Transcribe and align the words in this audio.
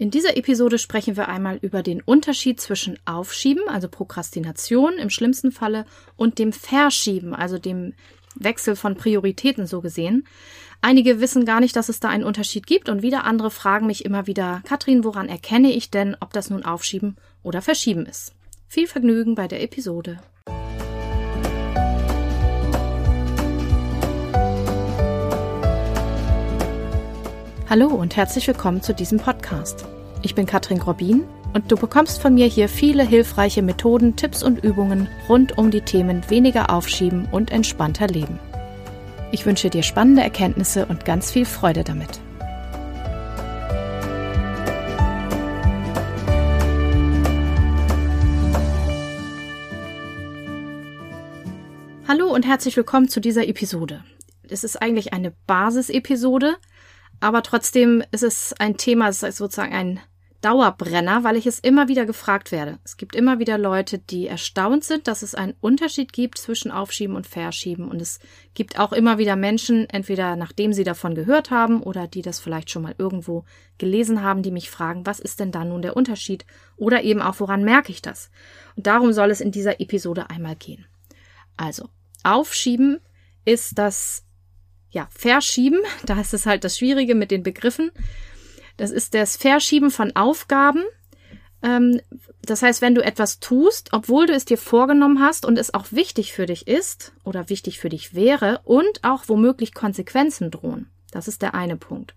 In 0.00 0.12
dieser 0.12 0.36
Episode 0.36 0.78
sprechen 0.78 1.16
wir 1.16 1.28
einmal 1.28 1.58
über 1.60 1.82
den 1.82 2.00
Unterschied 2.00 2.60
zwischen 2.60 3.00
Aufschieben, 3.04 3.64
also 3.68 3.88
Prokrastination 3.88 4.96
im 4.96 5.10
schlimmsten 5.10 5.50
Falle, 5.50 5.86
und 6.14 6.38
dem 6.38 6.52
Verschieben, 6.52 7.34
also 7.34 7.58
dem 7.58 7.94
Wechsel 8.36 8.76
von 8.76 8.94
Prioritäten 8.94 9.66
so 9.66 9.80
gesehen. 9.80 10.24
Einige 10.80 11.20
wissen 11.20 11.44
gar 11.44 11.58
nicht, 11.58 11.74
dass 11.74 11.88
es 11.88 11.98
da 11.98 12.10
einen 12.10 12.22
Unterschied 12.22 12.64
gibt 12.68 12.88
und 12.88 13.02
wieder 13.02 13.24
andere 13.24 13.50
fragen 13.50 13.88
mich 13.88 14.04
immer 14.04 14.28
wieder, 14.28 14.62
Katrin, 14.68 15.02
woran 15.02 15.28
erkenne 15.28 15.72
ich 15.72 15.90
denn, 15.90 16.16
ob 16.20 16.32
das 16.32 16.48
nun 16.48 16.64
Aufschieben 16.64 17.16
oder 17.42 17.60
Verschieben 17.60 18.06
ist? 18.06 18.34
Viel 18.68 18.86
Vergnügen 18.86 19.34
bei 19.34 19.48
der 19.48 19.64
Episode. 19.64 20.20
Hallo 27.70 27.88
und 27.88 28.16
herzlich 28.16 28.48
willkommen 28.48 28.80
zu 28.80 28.94
diesem 28.94 29.18
Podcast. 29.18 29.84
Ich 30.22 30.34
bin 30.34 30.46
Katrin 30.46 30.78
Grobin 30.78 31.24
und 31.52 31.70
du 31.70 31.76
bekommst 31.76 32.22
von 32.22 32.32
mir 32.32 32.46
hier 32.46 32.66
viele 32.66 33.06
hilfreiche 33.06 33.60
Methoden, 33.60 34.16
Tipps 34.16 34.42
und 34.42 34.64
Übungen 34.64 35.06
rund 35.28 35.58
um 35.58 35.70
die 35.70 35.82
Themen 35.82 36.22
weniger 36.30 36.70
aufschieben 36.70 37.28
und 37.30 37.50
entspannter 37.50 38.06
leben. 38.06 38.38
Ich 39.32 39.44
wünsche 39.44 39.68
dir 39.68 39.82
spannende 39.82 40.22
Erkenntnisse 40.22 40.86
und 40.86 41.04
ganz 41.04 41.30
viel 41.30 41.44
Freude 41.44 41.84
damit. 41.84 42.08
Hallo 52.08 52.32
und 52.32 52.46
herzlich 52.46 52.78
willkommen 52.78 53.10
zu 53.10 53.20
dieser 53.20 53.46
Episode. 53.46 54.02
Es 54.48 54.64
ist 54.64 54.80
eigentlich 54.80 55.12
eine 55.12 55.32
Basisepisode, 55.46 56.56
aber 57.20 57.42
trotzdem 57.42 58.02
ist 58.10 58.22
es 58.22 58.54
ein 58.58 58.76
Thema, 58.76 59.08
es 59.08 59.22
ist 59.22 59.36
sozusagen 59.36 59.74
ein 59.74 60.00
Dauerbrenner, 60.40 61.24
weil 61.24 61.36
ich 61.36 61.46
es 61.46 61.58
immer 61.58 61.88
wieder 61.88 62.06
gefragt 62.06 62.52
werde. 62.52 62.78
Es 62.84 62.96
gibt 62.96 63.16
immer 63.16 63.40
wieder 63.40 63.58
Leute, 63.58 63.98
die 63.98 64.28
erstaunt 64.28 64.84
sind, 64.84 65.08
dass 65.08 65.22
es 65.22 65.34
einen 65.34 65.56
Unterschied 65.60 66.12
gibt 66.12 66.38
zwischen 66.38 66.70
Aufschieben 66.70 67.16
und 67.16 67.26
Verschieben. 67.26 67.88
Und 67.88 68.00
es 68.00 68.20
gibt 68.54 68.78
auch 68.78 68.92
immer 68.92 69.18
wieder 69.18 69.34
Menschen, 69.34 69.90
entweder 69.90 70.36
nachdem 70.36 70.72
sie 70.72 70.84
davon 70.84 71.16
gehört 71.16 71.50
haben 71.50 71.82
oder 71.82 72.06
die 72.06 72.22
das 72.22 72.38
vielleicht 72.38 72.70
schon 72.70 72.82
mal 72.82 72.94
irgendwo 72.98 73.44
gelesen 73.78 74.22
haben, 74.22 74.44
die 74.44 74.52
mich 74.52 74.70
fragen, 74.70 75.06
was 75.06 75.18
ist 75.18 75.40
denn 75.40 75.50
da 75.50 75.64
nun 75.64 75.82
der 75.82 75.96
Unterschied? 75.96 76.46
Oder 76.76 77.02
eben 77.02 77.20
auch, 77.20 77.40
woran 77.40 77.64
merke 77.64 77.90
ich 77.90 78.00
das? 78.00 78.30
Und 78.76 78.86
darum 78.86 79.12
soll 79.12 79.32
es 79.32 79.40
in 79.40 79.50
dieser 79.50 79.80
Episode 79.80 80.30
einmal 80.30 80.54
gehen. 80.54 80.86
Also, 81.56 81.88
Aufschieben 82.22 83.00
ist 83.44 83.76
das 83.76 84.24
ja, 84.90 85.08
verschieben. 85.10 85.80
Da 86.04 86.20
ist 86.20 86.34
es 86.34 86.46
halt 86.46 86.64
das 86.64 86.78
Schwierige 86.78 87.14
mit 87.14 87.30
den 87.30 87.42
Begriffen. 87.42 87.90
Das 88.76 88.90
ist 88.90 89.14
das 89.14 89.36
Verschieben 89.36 89.90
von 89.90 90.14
Aufgaben. 90.16 90.84
Ähm, 91.62 92.00
das 92.42 92.62
heißt, 92.62 92.80
wenn 92.80 92.94
du 92.94 93.04
etwas 93.04 93.40
tust, 93.40 93.90
obwohl 93.92 94.26
du 94.26 94.32
es 94.32 94.44
dir 94.44 94.58
vorgenommen 94.58 95.20
hast 95.20 95.44
und 95.44 95.58
es 95.58 95.74
auch 95.74 95.86
wichtig 95.90 96.32
für 96.32 96.46
dich 96.46 96.66
ist 96.66 97.12
oder 97.24 97.48
wichtig 97.48 97.78
für 97.78 97.88
dich 97.88 98.14
wäre 98.14 98.60
und 98.64 99.02
auch 99.02 99.24
womöglich 99.26 99.74
Konsequenzen 99.74 100.50
drohen. 100.50 100.88
Das 101.10 101.28
ist 101.28 101.42
der 101.42 101.54
eine 101.54 101.76
Punkt. 101.76 102.14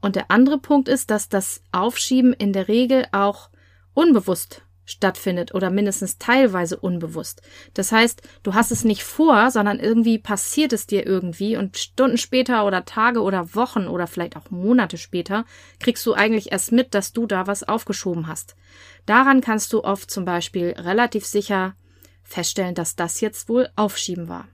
Und 0.00 0.14
der 0.14 0.30
andere 0.30 0.58
Punkt 0.58 0.88
ist, 0.88 1.10
dass 1.10 1.28
das 1.28 1.62
Aufschieben 1.72 2.32
in 2.32 2.52
der 2.52 2.68
Regel 2.68 3.06
auch 3.10 3.50
unbewusst 3.94 4.62
stattfindet 4.88 5.54
oder 5.54 5.68
mindestens 5.68 6.16
teilweise 6.16 6.78
unbewusst. 6.78 7.42
Das 7.74 7.92
heißt, 7.92 8.22
du 8.42 8.54
hast 8.54 8.72
es 8.72 8.84
nicht 8.84 9.04
vor, 9.04 9.50
sondern 9.50 9.78
irgendwie 9.78 10.18
passiert 10.18 10.72
es 10.72 10.86
dir 10.86 11.06
irgendwie 11.06 11.58
und 11.58 11.76
Stunden 11.76 12.16
später 12.16 12.64
oder 12.64 12.86
Tage 12.86 13.20
oder 13.20 13.54
Wochen 13.54 13.86
oder 13.86 14.06
vielleicht 14.06 14.34
auch 14.34 14.50
Monate 14.50 14.96
später 14.96 15.44
kriegst 15.78 16.06
du 16.06 16.14
eigentlich 16.14 16.52
erst 16.52 16.72
mit, 16.72 16.94
dass 16.94 17.12
du 17.12 17.26
da 17.26 17.46
was 17.46 17.64
aufgeschoben 17.64 18.28
hast. 18.28 18.56
Daran 19.04 19.42
kannst 19.42 19.74
du 19.74 19.84
oft 19.84 20.10
zum 20.10 20.24
Beispiel 20.24 20.70
relativ 20.70 21.26
sicher 21.26 21.74
feststellen, 22.22 22.74
dass 22.74 22.96
das 22.96 23.20
jetzt 23.20 23.50
wohl 23.50 23.68
Aufschieben 23.76 24.28
war. 24.28 24.48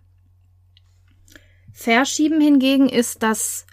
Verschieben 1.72 2.40
hingegen 2.40 2.88
ist 2.88 3.22
das 3.22 3.66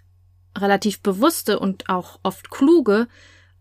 relativ 0.56 1.02
bewusste 1.02 1.58
und 1.60 1.90
auch 1.90 2.20
oft 2.22 2.52
kluge 2.52 3.08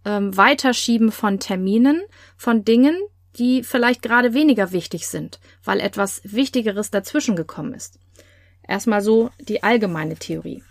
ähm, 0.04 0.36
Weiterschieben 0.36 1.12
von 1.12 1.38
Terminen, 1.38 2.02
von 2.36 2.64
Dingen, 2.64 2.96
die 3.36 3.62
vielleicht 3.62 4.02
gerade 4.02 4.34
weniger 4.34 4.72
wichtig 4.72 5.06
sind, 5.06 5.40
weil 5.64 5.80
etwas 5.80 6.20
Wichtigeres 6.24 6.90
dazwischen 6.90 7.36
gekommen 7.36 7.74
ist. 7.74 7.98
Erstmal 8.66 9.02
so 9.02 9.30
die 9.40 9.62
allgemeine 9.62 10.16
Theorie. 10.16 10.62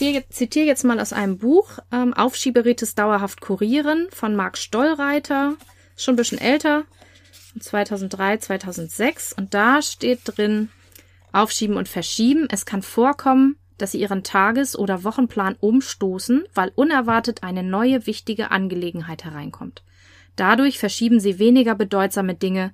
Ich 0.00 0.28
zitiere 0.30 0.66
jetzt 0.66 0.84
mal 0.84 1.00
aus 1.00 1.12
einem 1.12 1.38
Buch 1.38 1.78
ähm, 1.90 2.14
Aufschieberitis 2.14 2.94
dauerhaft 2.94 3.40
kurieren 3.40 4.06
von 4.10 4.36
Marc 4.36 4.56
Stollreiter, 4.56 5.56
schon 5.96 6.14
ein 6.14 6.16
bisschen 6.16 6.38
älter, 6.38 6.84
2003, 7.58 8.38
2006 8.38 9.32
und 9.32 9.54
da 9.54 9.82
steht 9.82 10.20
drin 10.24 10.70
Aufschieben 11.32 11.76
und 11.76 11.88
Verschieben. 11.88 12.46
Es 12.50 12.64
kann 12.64 12.82
vorkommen, 12.82 13.56
dass 13.78 13.92
sie 13.92 14.00
ihren 14.00 14.22
Tages- 14.22 14.78
oder 14.78 15.04
Wochenplan 15.04 15.56
umstoßen, 15.58 16.44
weil 16.54 16.72
unerwartet 16.74 17.42
eine 17.42 17.62
neue 17.62 18.06
wichtige 18.06 18.50
Angelegenheit 18.50 19.24
hereinkommt. 19.24 19.82
Dadurch 20.36 20.78
verschieben 20.78 21.20
sie 21.20 21.38
weniger 21.38 21.74
bedeutsame 21.74 22.34
Dinge 22.34 22.72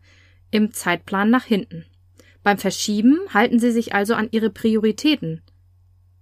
im 0.51 0.73
Zeitplan 0.73 1.31
nach 1.31 1.45
hinten. 1.45 1.85
Beim 2.43 2.59
Verschieben 2.59 3.21
halten 3.33 3.59
sie 3.59 3.71
sich 3.71 3.95
also 3.95 4.15
an 4.15 4.29
ihre 4.31 4.51
Prioritäten, 4.51 5.43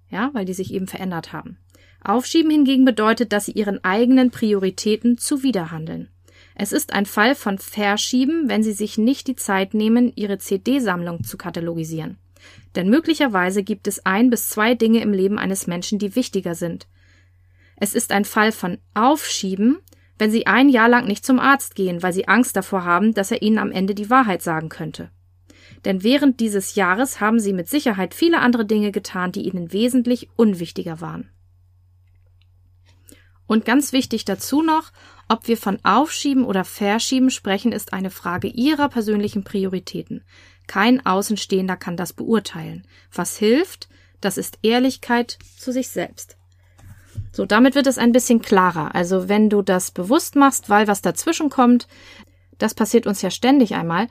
ja, 0.08 0.30
weil 0.34 0.44
die 0.44 0.54
sich 0.54 0.72
eben 0.72 0.86
verändert 0.86 1.32
haben. 1.32 1.58
Aufschieben 2.04 2.50
hingegen 2.50 2.84
bedeutet, 2.84 3.32
dass 3.32 3.46
sie 3.46 3.52
ihren 3.52 3.82
eigenen 3.82 4.30
Prioritäten 4.30 5.18
zuwiderhandeln. 5.18 6.08
Es 6.54 6.72
ist 6.72 6.92
ein 6.92 7.06
Fall 7.06 7.34
von 7.34 7.58
Verschieben, 7.58 8.48
wenn 8.48 8.62
sie 8.62 8.72
sich 8.72 8.98
nicht 8.98 9.26
die 9.26 9.36
Zeit 9.36 9.74
nehmen, 9.74 10.12
ihre 10.14 10.38
CD-Sammlung 10.38 11.24
zu 11.24 11.36
katalogisieren. 11.36 12.18
Denn 12.74 12.88
möglicherweise 12.88 13.62
gibt 13.62 13.86
es 13.86 14.04
ein 14.06 14.30
bis 14.30 14.48
zwei 14.48 14.74
Dinge 14.74 15.00
im 15.00 15.12
Leben 15.12 15.38
eines 15.38 15.66
Menschen, 15.66 15.98
die 15.98 16.16
wichtiger 16.16 16.54
sind. 16.54 16.86
Es 17.76 17.94
ist 17.94 18.12
ein 18.12 18.24
Fall 18.24 18.52
von 18.52 18.78
Aufschieben, 18.94 19.78
wenn 20.18 20.30
Sie 20.30 20.46
ein 20.46 20.68
Jahr 20.68 20.88
lang 20.88 21.06
nicht 21.06 21.26
zum 21.26 21.40
Arzt 21.40 21.74
gehen, 21.74 22.02
weil 22.02 22.12
Sie 22.12 22.28
Angst 22.28 22.56
davor 22.56 22.84
haben, 22.84 23.12
dass 23.14 23.30
er 23.30 23.42
Ihnen 23.42 23.58
am 23.58 23.72
Ende 23.72 23.94
die 23.94 24.10
Wahrheit 24.10 24.42
sagen 24.42 24.68
könnte. 24.68 25.10
Denn 25.84 26.02
während 26.02 26.38
dieses 26.40 26.74
Jahres 26.76 27.20
haben 27.20 27.40
Sie 27.40 27.52
mit 27.52 27.68
Sicherheit 27.68 28.14
viele 28.14 28.38
andere 28.38 28.64
Dinge 28.64 28.92
getan, 28.92 29.32
die 29.32 29.42
Ihnen 29.42 29.72
wesentlich 29.72 30.28
unwichtiger 30.36 31.00
waren. 31.00 31.28
Und 33.46 33.64
ganz 33.64 33.92
wichtig 33.92 34.24
dazu 34.24 34.62
noch, 34.62 34.92
ob 35.28 35.48
wir 35.48 35.56
von 35.56 35.78
Aufschieben 35.82 36.44
oder 36.44 36.64
Verschieben 36.64 37.30
sprechen, 37.30 37.72
ist 37.72 37.92
eine 37.92 38.10
Frage 38.10 38.48
Ihrer 38.48 38.88
persönlichen 38.88 39.44
Prioritäten. 39.44 40.24
Kein 40.72 41.04
Außenstehender 41.04 41.76
kann 41.76 41.98
das 41.98 42.14
beurteilen. 42.14 42.86
Was 43.12 43.36
hilft, 43.36 43.90
das 44.22 44.38
ist 44.38 44.58
Ehrlichkeit 44.62 45.38
zu 45.58 45.70
sich 45.70 45.88
selbst. 45.90 46.38
So, 47.30 47.44
damit 47.44 47.74
wird 47.74 47.86
es 47.86 47.98
ein 47.98 48.12
bisschen 48.12 48.40
klarer. 48.40 48.94
Also, 48.94 49.28
wenn 49.28 49.50
du 49.50 49.60
das 49.60 49.90
bewusst 49.90 50.34
machst, 50.34 50.70
weil 50.70 50.88
was 50.88 51.02
dazwischen 51.02 51.50
kommt, 51.50 51.88
das 52.56 52.72
passiert 52.72 53.06
uns 53.06 53.20
ja 53.20 53.30
ständig 53.30 53.74
einmal, 53.74 54.06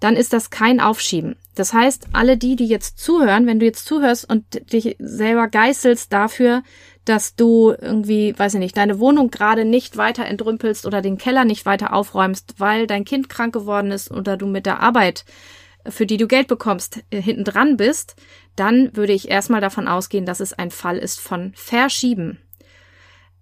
dann 0.00 0.16
ist 0.16 0.32
das 0.32 0.48
kein 0.48 0.80
Aufschieben. 0.80 1.36
Das 1.54 1.74
heißt, 1.74 2.06
alle 2.14 2.38
die, 2.38 2.56
die 2.56 2.66
jetzt 2.66 2.98
zuhören, 2.98 3.46
wenn 3.46 3.60
du 3.60 3.66
jetzt 3.66 3.84
zuhörst 3.84 4.26
und 4.26 4.72
dich 4.72 4.96
selber 4.98 5.48
geißelst 5.48 6.10
dafür, 6.10 6.62
dass 7.04 7.36
du 7.36 7.74
irgendwie, 7.78 8.34
weiß 8.38 8.54
ich 8.54 8.60
nicht, 8.60 8.78
deine 8.78 9.00
Wohnung 9.00 9.30
gerade 9.30 9.66
nicht 9.66 9.98
weiter 9.98 10.24
entrümpelst 10.24 10.86
oder 10.86 11.02
den 11.02 11.18
Keller 11.18 11.44
nicht 11.44 11.66
weiter 11.66 11.92
aufräumst, 11.92 12.54
weil 12.56 12.86
dein 12.86 13.04
Kind 13.04 13.28
krank 13.28 13.52
geworden 13.52 13.90
ist 13.90 14.10
oder 14.10 14.38
du 14.38 14.46
mit 14.46 14.64
der 14.64 14.80
Arbeit 14.80 15.26
für 15.90 16.06
die 16.06 16.16
du 16.16 16.26
Geld 16.26 16.48
bekommst, 16.48 17.02
äh, 17.10 17.20
hinten 17.20 17.44
dran 17.44 17.76
bist, 17.76 18.16
dann 18.56 18.96
würde 18.96 19.12
ich 19.12 19.28
erstmal 19.28 19.60
davon 19.60 19.88
ausgehen, 19.88 20.26
dass 20.26 20.40
es 20.40 20.52
ein 20.52 20.70
Fall 20.70 20.98
ist 20.98 21.20
von 21.20 21.52
Verschieben. 21.54 22.38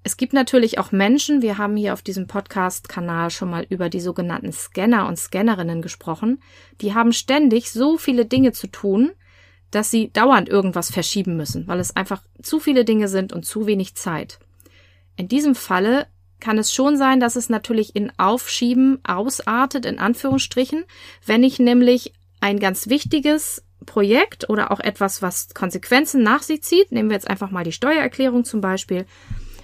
Es 0.03 0.19
gibt 0.19 0.35
natürlich 0.35 0.79
auch 0.79 0.93
Menschen, 0.93 1.41
wir 1.41 1.57
haben 1.57 1.77
hier 1.77 1.95
auf 1.95 2.03
diesem 2.03 2.27
Podcast-Kanal 2.27 3.31
schon 3.31 3.49
mal 3.49 3.67
über 3.71 3.89
die 3.89 4.01
sogenannten 4.01 4.53
Scanner 4.53 5.09
und 5.09 5.19
Scannerinnen 5.19 5.81
gesprochen, 5.81 6.43
die 6.83 6.93
haben 6.93 7.13
ständig 7.13 7.73
so 7.73 7.97
viele 7.97 8.27
Dinge 8.27 8.53
zu 8.53 8.67
tun, 8.67 9.13
dass 9.71 9.91
sie 9.91 10.13
dauernd 10.13 10.49
irgendwas 10.49 10.91
verschieben 10.91 11.37
müssen, 11.37 11.67
weil 11.67 11.81
es 11.81 11.97
einfach 11.97 12.23
zu 12.43 12.61
viele 12.61 12.85
Dinge 12.85 13.09
sind 13.09 13.33
und 13.33 13.47
zu 13.47 13.67
wenig 13.67 13.95
Zeit. 13.95 14.39
In 15.17 15.29
diesem 15.29 15.55
Falle 15.55 16.07
kann 16.39 16.59
es 16.59 16.73
schon 16.73 16.99
sein, 16.99 17.19
dass 17.19 17.37
es 17.37 17.49
natürlich 17.49 17.97
in 17.97 18.13
Aufschieben 18.19 18.99
ausartet, 19.05 19.87
in 19.87 19.99
Anführungsstrichen, 19.99 20.85
wenn 21.25 21.43
ich 21.43 21.59
nämlich 21.59 22.13
ein 22.45 22.59
ganz 22.59 22.91
wichtiges 22.91 23.65
Projekt 23.87 24.51
oder 24.51 24.71
auch 24.71 24.81
etwas, 24.81 25.23
was 25.23 25.55
Konsequenzen 25.55 26.23
nach 26.23 26.43
sich 26.43 26.63
zieht, 26.63 26.93
nehmen 26.93 27.09
wir 27.09 27.15
jetzt 27.15 27.29
einfach 27.29 27.51
mal 27.51 27.65
die 27.65 27.73
Steuererklärung 27.73 28.45
zum 28.45 28.61
Beispiel, 28.61 29.07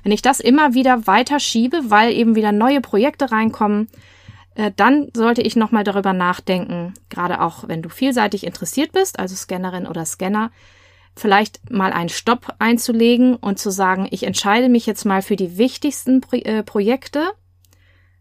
wenn 0.03 0.13
ich 0.13 0.23
das 0.23 0.41
immer 0.41 0.73
wieder 0.73 1.07
weiter 1.07 1.41
schiebe, 1.41 1.83
weil 1.89 2.11
eben 2.15 2.37
wieder 2.37 2.53
neue 2.53 2.81
Projekte 2.81 3.31
reinkommen, 3.31 3.89
äh, 4.55 4.73
dann 4.75 5.09
sollte 5.15 5.43
ich 5.43 5.57
nochmal 5.57 5.85
darüber 5.85 6.15
nachdenken, 6.15 6.95
gerade 7.11 7.43
auch 7.43 7.69
wenn 7.69 7.83
du 7.83 7.91
vielseitig 7.91 8.45
interessiert 8.47 8.93
bist, 8.93 9.19
also 9.19 9.37
Scannerin 9.37 9.87
oder 9.87 10.07
Scanner, 10.07 10.51
vielleicht 11.15 11.71
mal 11.71 11.93
einen 11.93 12.09
Stopp 12.09 12.55
einzulegen 12.59 13.37
und 13.37 13.59
zu 13.59 13.71
sagen, 13.71 14.09
ich 14.11 14.23
entscheide 14.23 14.71
mich 14.71 14.87
jetzt 14.87 15.05
mal 15.05 15.21
für 15.21 15.37
die 15.37 15.59
wichtigsten 15.59 16.23
äh, 16.33 16.63
Projekte, 16.63 17.29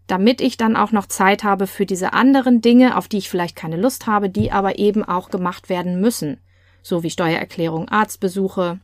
damit 0.09 0.41
ich 0.41 0.57
dann 0.57 0.75
auch 0.75 0.91
noch 0.91 1.05
Zeit 1.05 1.43
habe 1.43 1.67
für 1.67 1.85
diese 1.85 2.13
anderen 2.13 2.61
Dinge, 2.61 2.97
auf 2.97 3.07
die 3.07 3.17
ich 3.17 3.29
vielleicht 3.29 3.55
keine 3.55 3.77
Lust 3.77 4.07
habe, 4.07 4.29
die 4.29 4.51
aber 4.51 4.79
eben 4.79 5.03
auch 5.03 5.29
gemacht 5.29 5.69
werden 5.69 6.01
müssen, 6.01 6.41
so 6.81 7.03
wie 7.03 7.09
Steuererklärung, 7.09 7.89
Arztbesuche, 7.89 8.79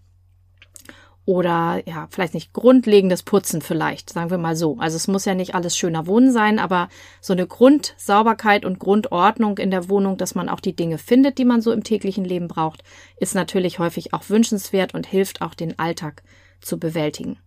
oder 1.26 1.82
ja, 1.88 2.08
vielleicht 2.12 2.36
nicht 2.36 2.54
grundlegendes 2.54 3.24
Putzen 3.24 3.62
vielleicht, 3.62 4.12
sagen 4.12 4.30
wir 4.30 4.38
mal 4.38 4.56
so. 4.56 4.78
Also 4.78 4.96
es 4.96 5.08
muss 5.08 5.26
ja 5.26 5.34
nicht 5.34 5.56
alles 5.56 5.76
schöner 5.76 6.06
Wohnen 6.06 6.32
sein, 6.32 6.60
aber 6.60 6.88
so 7.20 7.34
eine 7.34 7.48
Grundsauberkeit 7.48 8.64
und 8.64 8.78
Grundordnung 8.78 9.58
in 9.58 9.72
der 9.72 9.90
Wohnung, 9.90 10.18
dass 10.18 10.36
man 10.36 10.50
auch 10.50 10.60
die 10.60 10.76
Dinge 10.76 11.00
findet, 11.00 11.40
die 11.40 11.46
man 11.46 11.62
so 11.62 11.72
im 11.72 11.84
täglichen 11.84 12.26
Leben 12.26 12.48
braucht, 12.48 12.84
ist 13.18 13.34
natürlich 13.34 13.80
häufig 13.80 14.14
auch 14.14 14.30
wünschenswert 14.30 14.94
und 14.94 15.08
hilft 15.08 15.42
auch 15.42 15.56
den 15.56 15.80
Alltag 15.80 16.22
zu 16.62 16.80
bewältigen. 16.80 17.40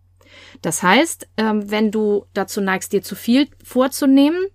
Das 0.62 0.82
heißt, 0.82 1.28
ähm, 1.36 1.70
wenn 1.70 1.90
du 1.90 2.26
dazu 2.34 2.60
neigst, 2.60 2.92
dir 2.92 3.02
zu 3.02 3.14
viel 3.14 3.48
vorzunehmen, 3.62 4.46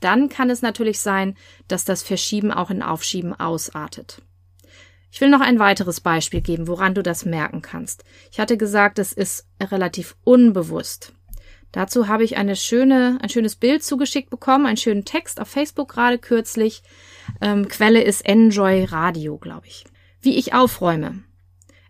dann 0.00 0.28
kann 0.28 0.50
es 0.50 0.62
natürlich 0.62 1.00
sein, 1.00 1.36
dass 1.68 1.84
das 1.84 2.02
Verschieben 2.02 2.52
auch 2.52 2.70
in 2.70 2.82
Aufschieben 2.82 3.32
ausartet. 3.32 4.22
Ich 5.10 5.20
will 5.20 5.30
noch 5.30 5.40
ein 5.40 5.58
weiteres 5.58 6.00
Beispiel 6.00 6.42
geben, 6.42 6.68
woran 6.68 6.94
du 6.94 7.02
das 7.02 7.24
merken 7.24 7.62
kannst. 7.62 8.04
Ich 8.30 8.38
hatte 8.38 8.56
gesagt, 8.56 8.98
es 8.98 9.12
ist 9.12 9.46
relativ 9.60 10.16
unbewusst. 10.24 11.14
Dazu 11.72 12.08
habe 12.08 12.24
ich 12.24 12.36
eine 12.36 12.56
schöne, 12.56 13.18
ein 13.20 13.28
schönes 13.28 13.56
Bild 13.56 13.82
zugeschickt 13.82 14.30
bekommen, 14.30 14.66
einen 14.66 14.76
schönen 14.76 15.04
Text 15.04 15.40
auf 15.40 15.48
Facebook 15.48 15.88
gerade 15.88 16.18
kürzlich. 16.18 16.82
Ähm, 17.40 17.68
Quelle 17.68 18.02
ist 18.02 18.26
Enjoy 18.26 18.84
Radio, 18.84 19.38
glaube 19.38 19.66
ich. 19.66 19.84
Wie 20.20 20.36
ich 20.36 20.54
aufräume. 20.54 21.22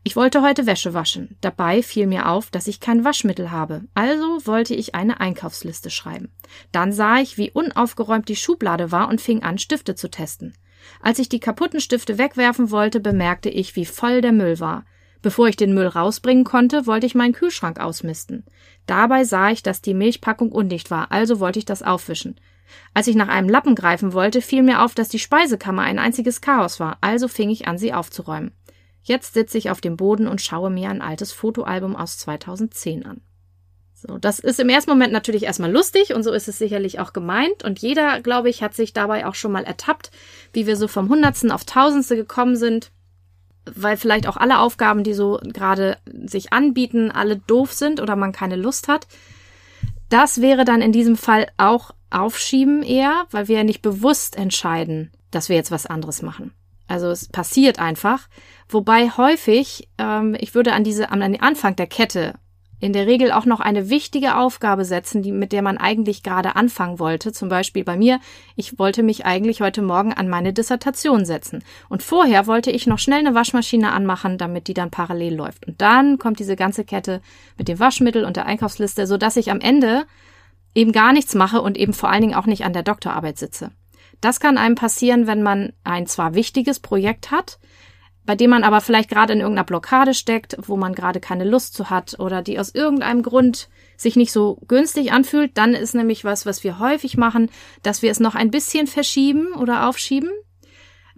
Ich 0.06 0.14
wollte 0.14 0.40
heute 0.40 0.66
Wäsche 0.66 0.94
waschen. 0.94 1.36
Dabei 1.40 1.82
fiel 1.82 2.06
mir 2.06 2.28
auf, 2.28 2.52
dass 2.52 2.68
ich 2.68 2.78
kein 2.78 3.04
Waschmittel 3.04 3.50
habe. 3.50 3.82
Also 3.94 4.46
wollte 4.46 4.72
ich 4.72 4.94
eine 4.94 5.18
Einkaufsliste 5.18 5.90
schreiben. 5.90 6.30
Dann 6.70 6.92
sah 6.92 7.18
ich, 7.18 7.38
wie 7.38 7.50
unaufgeräumt 7.50 8.28
die 8.28 8.36
Schublade 8.36 8.92
war 8.92 9.08
und 9.08 9.20
fing 9.20 9.42
an, 9.42 9.58
Stifte 9.58 9.96
zu 9.96 10.08
testen. 10.08 10.54
Als 11.00 11.18
ich 11.18 11.28
die 11.28 11.40
kaputten 11.40 11.80
Stifte 11.80 12.18
wegwerfen 12.18 12.70
wollte, 12.70 13.00
bemerkte 13.00 13.50
ich, 13.50 13.74
wie 13.74 13.84
voll 13.84 14.20
der 14.20 14.30
Müll 14.30 14.60
war. 14.60 14.84
Bevor 15.22 15.48
ich 15.48 15.56
den 15.56 15.74
Müll 15.74 15.88
rausbringen 15.88 16.44
konnte, 16.44 16.86
wollte 16.86 17.06
ich 17.06 17.16
meinen 17.16 17.32
Kühlschrank 17.32 17.80
ausmisten. 17.80 18.44
Dabei 18.86 19.24
sah 19.24 19.50
ich, 19.50 19.64
dass 19.64 19.82
die 19.82 19.94
Milchpackung 19.94 20.52
undicht 20.52 20.92
war, 20.92 21.10
also 21.10 21.40
wollte 21.40 21.58
ich 21.58 21.64
das 21.64 21.82
aufwischen. 21.82 22.36
Als 22.94 23.08
ich 23.08 23.16
nach 23.16 23.28
einem 23.28 23.48
Lappen 23.48 23.74
greifen 23.74 24.12
wollte, 24.12 24.40
fiel 24.40 24.62
mir 24.62 24.84
auf, 24.84 24.94
dass 24.94 25.08
die 25.08 25.18
Speisekammer 25.18 25.82
ein 25.82 25.98
einziges 25.98 26.40
Chaos 26.40 26.78
war, 26.78 26.98
also 27.00 27.26
fing 27.26 27.50
ich 27.50 27.66
an, 27.66 27.76
sie 27.76 27.92
aufzuräumen. 27.92 28.52
Jetzt 29.06 29.34
sitze 29.34 29.56
ich 29.56 29.70
auf 29.70 29.80
dem 29.80 29.96
Boden 29.96 30.26
und 30.26 30.42
schaue 30.42 30.68
mir 30.68 30.90
ein 30.90 31.00
altes 31.00 31.30
Fotoalbum 31.30 31.94
aus 31.94 32.18
2010 32.18 33.06
an. 33.06 33.20
So, 33.94 34.18
das 34.18 34.40
ist 34.40 34.58
im 34.58 34.68
ersten 34.68 34.90
Moment 34.90 35.12
natürlich 35.12 35.44
erstmal 35.44 35.70
lustig 35.70 36.12
und 36.12 36.24
so 36.24 36.32
ist 36.32 36.48
es 36.48 36.58
sicherlich 36.58 36.98
auch 36.98 37.12
gemeint. 37.12 37.62
Und 37.62 37.78
jeder, 37.78 38.20
glaube 38.20 38.50
ich, 38.50 38.64
hat 38.64 38.74
sich 38.74 38.92
dabei 38.92 39.24
auch 39.24 39.36
schon 39.36 39.52
mal 39.52 39.62
ertappt, 39.62 40.10
wie 40.52 40.66
wir 40.66 40.76
so 40.76 40.88
vom 40.88 41.08
Hundertsten 41.08 41.52
auf 41.52 41.64
Tausendste 41.64 42.16
gekommen 42.16 42.56
sind, 42.56 42.90
weil 43.64 43.96
vielleicht 43.96 44.26
auch 44.26 44.36
alle 44.36 44.58
Aufgaben, 44.58 45.04
die 45.04 45.14
so 45.14 45.38
gerade 45.40 45.98
sich 46.24 46.52
anbieten, 46.52 47.12
alle 47.12 47.36
doof 47.36 47.72
sind 47.72 48.00
oder 48.00 48.16
man 48.16 48.32
keine 48.32 48.56
Lust 48.56 48.88
hat. 48.88 49.06
Das 50.08 50.40
wäre 50.40 50.64
dann 50.64 50.82
in 50.82 50.90
diesem 50.90 51.16
Fall 51.16 51.46
auch 51.58 51.92
Aufschieben 52.10 52.82
eher, 52.82 53.26
weil 53.30 53.46
wir 53.46 53.58
ja 53.58 53.64
nicht 53.64 53.82
bewusst 53.82 54.34
entscheiden, 54.34 55.12
dass 55.30 55.48
wir 55.48 55.54
jetzt 55.54 55.70
was 55.70 55.86
anderes 55.86 56.22
machen. 56.22 56.52
Also 56.88 57.08
es 57.08 57.28
passiert 57.28 57.78
einfach. 57.78 58.28
Wobei 58.68 59.10
häufig, 59.10 59.88
ähm, 59.98 60.36
ich 60.38 60.54
würde 60.54 60.72
an 60.72 60.84
diese, 60.84 61.10
an 61.10 61.20
den 61.20 61.40
Anfang 61.40 61.76
der 61.76 61.86
Kette 61.86 62.34
in 62.78 62.92
der 62.92 63.06
Regel 63.06 63.32
auch 63.32 63.46
noch 63.46 63.60
eine 63.60 63.88
wichtige 63.88 64.36
Aufgabe 64.36 64.84
setzen, 64.84 65.22
die, 65.22 65.32
mit 65.32 65.52
der 65.52 65.62
man 65.62 65.78
eigentlich 65.78 66.22
gerade 66.22 66.56
anfangen 66.56 66.98
wollte. 66.98 67.32
Zum 67.32 67.48
Beispiel 67.48 67.84
bei 67.84 67.96
mir, 67.96 68.20
ich 68.54 68.78
wollte 68.78 69.02
mich 69.02 69.24
eigentlich 69.24 69.62
heute 69.62 69.80
Morgen 69.80 70.12
an 70.12 70.28
meine 70.28 70.52
Dissertation 70.52 71.24
setzen. 71.24 71.64
Und 71.88 72.02
vorher 72.02 72.46
wollte 72.46 72.70
ich 72.70 72.86
noch 72.86 72.98
schnell 72.98 73.20
eine 73.20 73.34
Waschmaschine 73.34 73.92
anmachen, 73.92 74.36
damit 74.36 74.68
die 74.68 74.74
dann 74.74 74.90
parallel 74.90 75.34
läuft. 75.34 75.66
Und 75.66 75.80
dann 75.80 76.18
kommt 76.18 76.38
diese 76.38 76.54
ganze 76.54 76.84
Kette 76.84 77.22
mit 77.56 77.68
dem 77.68 77.78
Waschmittel 77.78 78.24
und 78.24 78.36
der 78.36 78.46
Einkaufsliste, 78.46 79.06
so 79.06 79.16
dass 79.16 79.36
ich 79.36 79.50
am 79.50 79.60
Ende 79.60 80.04
eben 80.74 80.92
gar 80.92 81.14
nichts 81.14 81.34
mache 81.34 81.62
und 81.62 81.78
eben 81.78 81.94
vor 81.94 82.10
allen 82.10 82.20
Dingen 82.20 82.34
auch 82.34 82.46
nicht 82.46 82.64
an 82.64 82.74
der 82.74 82.82
Doktorarbeit 82.82 83.38
sitze. 83.38 83.70
Das 84.20 84.40
kann 84.40 84.58
einem 84.58 84.74
passieren, 84.74 85.26
wenn 85.26 85.42
man 85.42 85.72
ein 85.84 86.06
zwar 86.06 86.34
wichtiges 86.34 86.80
Projekt 86.80 87.30
hat, 87.30 87.58
bei 88.24 88.34
dem 88.34 88.50
man 88.50 88.64
aber 88.64 88.80
vielleicht 88.80 89.08
gerade 89.08 89.32
in 89.32 89.40
irgendeiner 89.40 89.64
Blockade 89.64 90.12
steckt, 90.12 90.56
wo 90.62 90.76
man 90.76 90.94
gerade 90.94 91.20
keine 91.20 91.44
Lust 91.44 91.74
zu 91.74 91.90
hat 91.90 92.18
oder 92.18 92.42
die 92.42 92.58
aus 92.58 92.74
irgendeinem 92.74 93.22
Grund 93.22 93.68
sich 93.96 94.16
nicht 94.16 94.32
so 94.32 94.58
günstig 94.66 95.12
anfühlt, 95.12 95.56
dann 95.56 95.74
ist 95.74 95.94
nämlich 95.94 96.24
was, 96.24 96.44
was 96.44 96.64
wir 96.64 96.78
häufig 96.80 97.16
machen, 97.16 97.50
dass 97.82 98.02
wir 98.02 98.10
es 98.10 98.20
noch 98.20 98.34
ein 98.34 98.50
bisschen 98.50 98.86
verschieben 98.88 99.54
oder 99.54 99.88
aufschieben, 99.88 100.30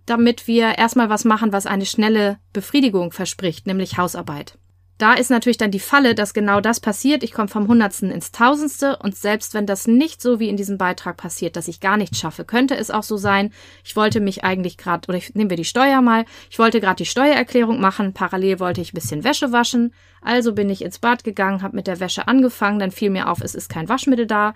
damit 0.04 0.46
wir 0.46 0.78
erstmal 0.78 1.08
was 1.08 1.24
machen, 1.24 1.52
was 1.52 1.66
eine 1.66 1.86
schnelle 1.86 2.38
Befriedigung 2.52 3.10
verspricht, 3.10 3.66
nämlich 3.66 3.96
Hausarbeit. 3.98 4.58
Da 4.98 5.14
ist 5.14 5.30
natürlich 5.30 5.58
dann 5.58 5.70
die 5.70 5.78
Falle, 5.78 6.16
dass 6.16 6.34
genau 6.34 6.60
das 6.60 6.80
passiert. 6.80 7.22
Ich 7.22 7.32
komme 7.32 7.46
vom 7.46 7.68
Hundertsten 7.68 8.10
ins 8.10 8.32
Tausendste. 8.32 8.96
Und 8.96 9.16
selbst 9.16 9.54
wenn 9.54 9.64
das 9.64 9.86
nicht 9.86 10.20
so 10.20 10.40
wie 10.40 10.48
in 10.48 10.56
diesem 10.56 10.76
Beitrag 10.76 11.16
passiert, 11.16 11.54
dass 11.54 11.68
ich 11.68 11.78
gar 11.78 11.96
nichts 11.96 12.18
schaffe, 12.18 12.44
könnte 12.44 12.76
es 12.76 12.90
auch 12.90 13.04
so 13.04 13.16
sein. 13.16 13.52
Ich 13.84 13.94
wollte 13.94 14.18
mich 14.20 14.42
eigentlich 14.42 14.76
gerade, 14.76 15.08
oder 15.08 15.18
ich, 15.18 15.36
nehmen 15.36 15.50
wir 15.50 15.56
die 15.56 15.64
Steuer 15.64 16.02
mal, 16.02 16.24
ich 16.50 16.58
wollte 16.58 16.80
gerade 16.80 16.96
die 16.96 17.06
Steuererklärung 17.06 17.80
machen, 17.80 18.12
parallel 18.12 18.58
wollte 18.58 18.80
ich 18.80 18.92
ein 18.92 18.96
bisschen 18.96 19.22
Wäsche 19.22 19.52
waschen, 19.52 19.94
also 20.20 20.52
bin 20.52 20.68
ich 20.68 20.82
ins 20.82 20.98
Bad 20.98 21.22
gegangen, 21.22 21.62
habe 21.62 21.76
mit 21.76 21.86
der 21.86 22.00
Wäsche 22.00 22.26
angefangen, 22.26 22.80
dann 22.80 22.90
fiel 22.90 23.10
mir 23.10 23.28
auf, 23.28 23.40
es 23.40 23.54
ist 23.54 23.68
kein 23.68 23.88
Waschmittel 23.88 24.26
da 24.26 24.54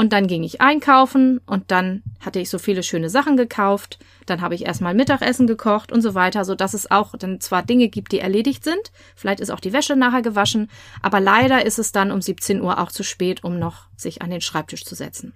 und 0.00 0.14
dann 0.14 0.28
ging 0.28 0.44
ich 0.44 0.62
einkaufen 0.62 1.42
und 1.44 1.70
dann 1.70 2.02
hatte 2.20 2.40
ich 2.40 2.48
so 2.48 2.58
viele 2.58 2.82
schöne 2.82 3.10
Sachen 3.10 3.36
gekauft. 3.36 3.98
Dann 4.24 4.40
habe 4.40 4.54
ich 4.54 4.64
erstmal 4.64 4.94
Mittagessen 4.94 5.46
gekocht 5.46 5.92
und 5.92 6.00
so 6.00 6.14
weiter, 6.14 6.46
so 6.46 6.54
dass 6.54 6.72
es 6.72 6.90
auch 6.90 7.14
dann 7.18 7.38
zwar 7.38 7.62
Dinge 7.62 7.88
gibt, 7.88 8.12
die 8.12 8.20
erledigt 8.20 8.64
sind. 8.64 8.92
Vielleicht 9.14 9.40
ist 9.40 9.50
auch 9.50 9.60
die 9.60 9.74
Wäsche 9.74 9.96
nachher 9.96 10.22
gewaschen, 10.22 10.70
aber 11.02 11.20
leider 11.20 11.66
ist 11.66 11.78
es 11.78 11.92
dann 11.92 12.12
um 12.12 12.22
17 12.22 12.62
Uhr 12.62 12.78
auch 12.78 12.90
zu 12.90 13.02
spät, 13.02 13.44
um 13.44 13.58
noch 13.58 13.88
sich 13.94 14.22
an 14.22 14.30
den 14.30 14.40
Schreibtisch 14.40 14.86
zu 14.86 14.94
setzen. 14.94 15.34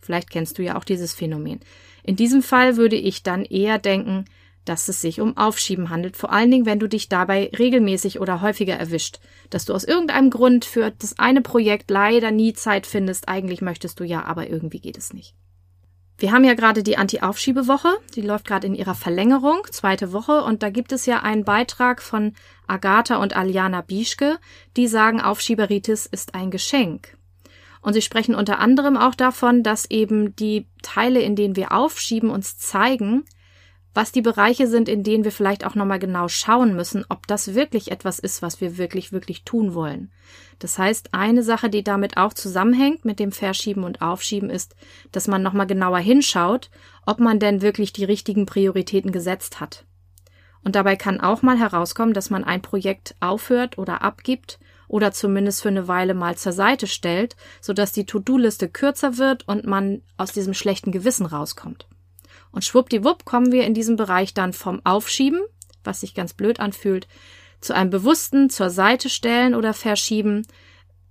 Vielleicht 0.00 0.30
kennst 0.30 0.56
du 0.56 0.62
ja 0.62 0.78
auch 0.78 0.84
dieses 0.84 1.12
Phänomen. 1.12 1.60
In 2.02 2.16
diesem 2.16 2.42
Fall 2.42 2.78
würde 2.78 2.96
ich 2.96 3.22
dann 3.22 3.44
eher 3.44 3.78
denken, 3.78 4.24
dass 4.68 4.88
es 4.88 5.00
sich 5.00 5.20
um 5.20 5.36
Aufschieben 5.36 5.90
handelt, 5.90 6.16
vor 6.16 6.32
allen 6.32 6.50
Dingen, 6.50 6.66
wenn 6.66 6.78
du 6.78 6.88
dich 6.88 7.08
dabei 7.08 7.50
regelmäßig 7.58 8.20
oder 8.20 8.42
häufiger 8.42 8.74
erwischt, 8.74 9.20
dass 9.50 9.64
du 9.64 9.72
aus 9.72 9.84
irgendeinem 9.84 10.30
Grund 10.30 10.64
für 10.64 10.90
das 10.90 11.18
eine 11.18 11.40
Projekt 11.40 11.90
leider 11.90 12.30
nie 12.30 12.52
Zeit 12.52 12.86
findest, 12.86 13.28
eigentlich 13.28 13.62
möchtest 13.62 14.00
du 14.00 14.04
ja, 14.04 14.24
aber 14.24 14.48
irgendwie 14.50 14.80
geht 14.80 14.98
es 14.98 15.12
nicht. 15.12 15.34
Wir 16.18 16.32
haben 16.32 16.44
ja 16.44 16.54
gerade 16.54 16.82
die 16.82 16.96
Anti-Aufschiebewoche, 16.96 17.98
die 18.14 18.22
läuft 18.22 18.46
gerade 18.46 18.66
in 18.66 18.74
ihrer 18.74 18.94
Verlängerung, 18.94 19.66
zweite 19.70 20.12
Woche, 20.14 20.42
und 20.44 20.62
da 20.62 20.70
gibt 20.70 20.92
es 20.92 21.04
ja 21.04 21.22
einen 21.22 21.44
Beitrag 21.44 22.00
von 22.00 22.32
Agatha 22.66 23.16
und 23.16 23.36
Aliana 23.36 23.82
Bieschke, 23.82 24.38
die 24.78 24.88
sagen, 24.88 25.20
Aufschieberitis 25.20 26.06
ist 26.06 26.34
ein 26.34 26.50
Geschenk. 26.50 27.18
Und 27.82 27.92
sie 27.92 28.02
sprechen 28.02 28.34
unter 28.34 28.58
anderem 28.58 28.96
auch 28.96 29.14
davon, 29.14 29.62
dass 29.62 29.90
eben 29.90 30.34
die 30.34 30.66
Teile, 30.82 31.20
in 31.20 31.36
denen 31.36 31.54
wir 31.54 31.72
aufschieben, 31.72 32.30
uns 32.30 32.56
zeigen, 32.56 33.24
was 33.96 34.12
die 34.12 34.20
Bereiche 34.20 34.66
sind, 34.66 34.90
in 34.90 35.02
denen 35.02 35.24
wir 35.24 35.32
vielleicht 35.32 35.64
auch 35.64 35.74
nochmal 35.74 35.98
genau 35.98 36.28
schauen 36.28 36.76
müssen, 36.76 37.06
ob 37.08 37.26
das 37.26 37.54
wirklich 37.54 37.90
etwas 37.90 38.18
ist, 38.18 38.42
was 38.42 38.60
wir 38.60 38.76
wirklich, 38.76 39.10
wirklich 39.10 39.44
tun 39.44 39.72
wollen. 39.72 40.12
Das 40.58 40.78
heißt, 40.78 41.14
eine 41.14 41.42
Sache, 41.42 41.70
die 41.70 41.82
damit 41.82 42.18
auch 42.18 42.34
zusammenhängt 42.34 43.06
mit 43.06 43.18
dem 43.18 43.32
Verschieben 43.32 43.84
und 43.84 44.02
Aufschieben 44.02 44.50
ist, 44.50 44.76
dass 45.12 45.28
man 45.28 45.42
nochmal 45.42 45.66
genauer 45.66 46.00
hinschaut, 46.00 46.68
ob 47.06 47.20
man 47.20 47.38
denn 47.38 47.62
wirklich 47.62 47.94
die 47.94 48.04
richtigen 48.04 48.44
Prioritäten 48.44 49.12
gesetzt 49.12 49.60
hat. 49.60 49.86
Und 50.62 50.76
dabei 50.76 50.96
kann 50.96 51.22
auch 51.22 51.40
mal 51.40 51.58
herauskommen, 51.58 52.12
dass 52.12 52.28
man 52.28 52.44
ein 52.44 52.60
Projekt 52.60 53.14
aufhört 53.20 53.78
oder 53.78 54.02
abgibt 54.02 54.58
oder 54.88 55.12
zumindest 55.12 55.62
für 55.62 55.68
eine 55.68 55.88
Weile 55.88 56.12
mal 56.12 56.36
zur 56.36 56.52
Seite 56.52 56.86
stellt, 56.86 57.34
sodass 57.62 57.92
die 57.92 58.04
To-Do-Liste 58.04 58.68
kürzer 58.68 59.16
wird 59.16 59.48
und 59.48 59.64
man 59.64 60.02
aus 60.18 60.32
diesem 60.32 60.52
schlechten 60.52 60.92
Gewissen 60.92 61.24
rauskommt. 61.24 61.86
Und 62.56 62.64
schwuppdiwupp 62.64 63.26
kommen 63.26 63.52
wir 63.52 63.66
in 63.66 63.74
diesem 63.74 63.96
Bereich 63.96 64.32
dann 64.32 64.54
vom 64.54 64.80
Aufschieben, 64.82 65.42
was 65.84 66.00
sich 66.00 66.14
ganz 66.14 66.32
blöd 66.32 66.58
anfühlt, 66.58 67.06
zu 67.60 67.74
einem 67.74 67.90
bewussten 67.90 68.48
zur 68.48 68.70
Seite 68.70 69.10
stellen 69.10 69.54
oder 69.54 69.74
verschieben, 69.74 70.46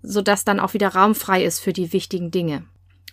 sodass 0.02 0.44
dann 0.44 0.60
auch 0.60 0.74
wieder 0.74 0.96
Raum 0.96 1.14
frei 1.14 1.46
ist 1.46 1.60
für 1.60 1.72
die 1.72 1.94
wichtigen 1.94 2.32
Dinge. 2.32 2.66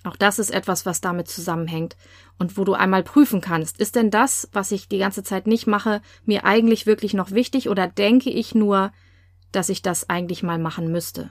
Auch 0.03 0.17
das 0.17 0.39
ist 0.39 0.51
etwas, 0.51 0.87
was 0.87 1.03
damit 1.03 1.29
zusammenhängt 1.29 1.95
und 2.39 2.57
wo 2.57 2.65
du 2.65 2.73
einmal 2.73 3.03
prüfen 3.03 3.43
kannst, 3.43 3.79
ist 3.79 3.97
denn 3.97 4.11
das, 4.11 4.49
was 4.51 4.73
ich 4.73 4.89
die 4.89 4.97
ganze 4.97 5.23
Zeit 5.23 5.47
nicht 5.47 5.67
mache, 5.67 6.01
mir 6.25 6.47
eigentlich 6.47 6.87
wirklich 6.87 7.13
noch 7.13 7.33
wichtig 7.33 7.69
oder 7.69 7.87
denke 7.87 8.31
ich 8.31 8.55
nur, 8.55 8.93
dass 9.53 9.69
ich 9.69 9.83
das 9.83 10.09
eigentlich 10.09 10.43
mal 10.43 10.59
machen 10.59 10.91
müsste? 10.91 11.29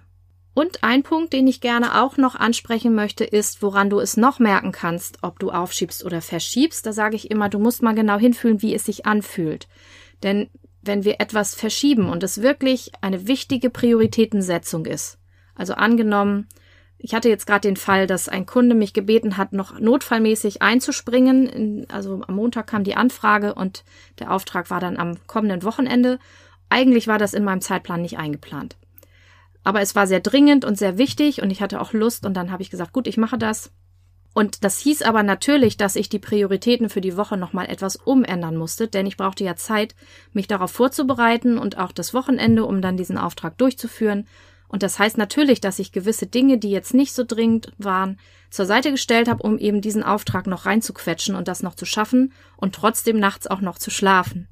Und 0.54 0.84
ein 0.84 1.04
Punkt, 1.04 1.32
den 1.32 1.48
ich 1.48 1.62
gerne 1.62 2.02
auch 2.02 2.18
noch 2.18 2.36
ansprechen 2.36 2.94
möchte, 2.94 3.24
ist, 3.24 3.62
woran 3.62 3.90
du 3.90 4.00
es 4.00 4.18
noch 4.18 4.40
merken 4.40 4.74
kannst, 4.74 5.20
ob 5.22 5.40
du 5.40 5.50
aufschiebst 5.50 6.04
oder 6.04 6.22
verschiebst. 6.22 6.86
Da 6.86 6.92
sage 6.92 7.16
ich 7.16 7.32
immer, 7.32 7.48
du 7.48 7.58
musst 7.58 7.82
mal 7.82 7.96
genau 7.96 8.18
hinfühlen, 8.18 8.62
wie 8.62 8.76
es 8.76 8.84
sich 8.84 9.06
anfühlt. 9.06 9.68
Denn 10.24 10.50
wenn 10.82 11.06
wir 11.06 11.22
etwas 11.22 11.56
verschieben 11.56 12.10
und 12.10 12.24
es 12.24 12.42
wirklich 12.42 12.92
eine 13.02 13.28
wichtige 13.28 13.70
Prioritätensetzung 13.70 14.86
ist. 14.86 15.20
Also 15.56 15.74
angenommen, 15.74 16.48
ich 16.98 17.16
hatte 17.16 17.30
jetzt 17.30 17.48
gerade 17.48 17.68
den 17.68 17.78
Fall, 17.78 18.06
dass 18.06 18.30
ein 18.30 18.46
Kunde 18.46 18.76
mich 18.76 18.94
gebeten 18.94 19.38
hat, 19.38 19.54
noch 19.54 19.80
notfallmäßig 19.80 20.62
einzuspringen. 20.62 21.86
Also 21.90 22.22
am 22.28 22.36
Montag 22.36 22.68
kam 22.68 22.84
die 22.84 22.96
Anfrage 22.96 23.56
und 23.56 23.84
der 24.20 24.32
Auftrag 24.32 24.70
war 24.70 24.80
dann 24.80 24.98
am 24.98 25.18
kommenden 25.28 25.64
Wochenende. 25.64 26.20
Eigentlich 26.70 27.08
war 27.08 27.18
das 27.18 27.34
in 27.34 27.44
meinem 27.44 27.62
Zeitplan 27.62 28.02
nicht 28.02 28.18
eingeplant. 28.18 28.78
Aber 29.64 29.82
es 29.82 29.96
war 29.96 30.08
sehr 30.08 30.22
dringend 30.22 30.66
und 30.66 30.78
sehr 30.78 30.98
wichtig 30.98 31.42
und 31.42 31.52
ich 31.52 31.62
hatte 31.62 31.82
auch 31.82 31.94
Lust 31.94 32.26
und 32.26 32.34
dann 32.36 32.52
habe 32.52 32.64
ich 32.64 32.70
gesagt, 32.70 32.94
gut, 32.94 33.08
ich 33.08 33.18
mache 33.18 33.38
das. 33.38 33.72
Und 34.34 34.64
das 34.64 34.80
hieß 34.80 35.02
aber 35.02 35.24
natürlich, 35.24 35.76
dass 35.76 35.98
ich 35.98 36.08
die 36.08 36.20
Prioritäten 36.20 36.90
für 36.90 37.02
die 37.02 37.18
Woche 37.18 37.36
nochmal 37.36 37.70
etwas 37.70 37.98
umändern 37.98 38.56
musste, 38.56 38.88
denn 38.88 39.06
ich 39.06 39.18
brauchte 39.18 39.44
ja 39.44 39.58
Zeit, 39.58 39.94
mich 40.32 40.48
darauf 40.48 40.72
vorzubereiten 40.72 41.58
und 41.58 41.78
auch 41.78 41.92
das 41.92 42.14
Wochenende, 42.14 42.66
um 42.66 42.82
dann 42.82 42.96
diesen 42.96 43.18
Auftrag 43.18 43.58
durchzuführen. 43.58 44.26
Und 44.70 44.84
das 44.84 45.00
heißt 45.00 45.18
natürlich, 45.18 45.60
dass 45.60 45.80
ich 45.80 45.92
gewisse 45.92 46.28
Dinge, 46.28 46.58
die 46.58 46.72
jetzt 46.72 46.94
nicht 46.94 47.14
so 47.14 47.26
dringend 47.26 47.74
waren, 47.78 48.18
zur 48.50 48.66
Seite 48.66 48.92
gestellt 48.92 49.28
habe, 49.28 49.44
um 49.44 49.58
eben 49.58 49.82
diesen 49.82 50.02
Auftrag 50.02 50.48
noch 50.48 50.66
reinzuquetschen 50.66 51.36
und 51.36 51.50
das 51.50 51.62
noch 51.62 51.76
zu 51.76 51.86
schaffen 51.86 52.32
und 52.56 52.74
trotzdem 52.74 53.20
nachts 53.20 53.48
auch 53.48 53.60
noch 53.60 53.78
zu 53.78 53.92
schlafen. 53.92 54.48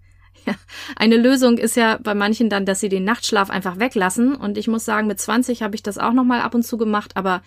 Ja, 0.46 0.56
eine 0.96 1.18
Lösung 1.18 1.58
ist 1.58 1.76
ja 1.76 2.00
bei 2.02 2.14
manchen 2.14 2.50
dann, 2.50 2.66
dass 2.66 2.80
sie 2.80 2.90
den 2.90 3.04
Nachtschlaf 3.04 3.50
einfach 3.50 3.80
weglassen. 3.80 4.36
Und 4.36 4.58
ich 4.58 4.68
muss 4.68 4.86
sagen, 4.86 5.08
mit 5.08 5.20
20 5.20 5.62
habe 5.62 5.76
ich 5.76 5.84
das 5.84 5.98
auch 5.98 6.14
noch 6.14 6.24
mal 6.24 6.42
ab 6.42 6.56
und 6.56 6.64
zu 6.64 6.78
gemacht, 6.78 7.16
aber 7.16 7.42